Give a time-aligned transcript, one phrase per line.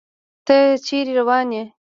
[0.45, 1.63] ته چيرته روان يې